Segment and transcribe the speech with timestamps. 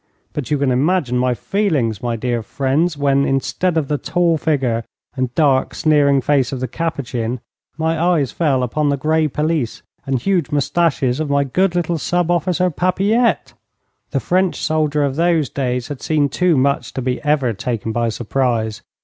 [0.33, 4.83] But you can imagine my feelings, my dear friends, when, instead of the tall figure
[5.15, 7.39] and dark, sneering face of the Capuchin,
[7.77, 12.31] my eyes fell upon the grey pelisse and huge moustaches of my good little sub
[12.31, 13.53] officer, Papilette!
[14.09, 18.09] The French soldier of those days had seen too much to be ever taken by
[18.09, 18.81] surprise.